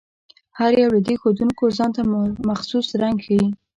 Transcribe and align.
هر 0.57 0.71
یو 0.81 0.89
له 0.95 0.99
دې 1.07 1.15
ښودونکو 1.21 1.63
ځانته 1.77 2.01
مخصوص 2.49 2.87
رنګ 3.01 3.17
ښيي. 3.25 3.47